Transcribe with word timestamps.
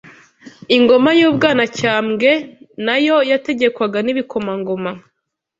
Ingoma 0.77 1.09
y’u 1.19 1.31
Bwanacyambwe 1.35 2.31
nayo 2.85 3.17
yategekwaga 3.31 3.97
n’Ibikomangoma 4.03 4.91